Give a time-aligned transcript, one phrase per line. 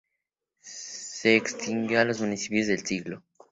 [0.61, 3.21] Se extinguió a principios del siglo.